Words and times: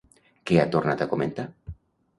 Què 0.51 0.57
ha 0.61 0.65
tornat 0.77 1.07
a 1.07 1.09
comentar? 1.15 1.49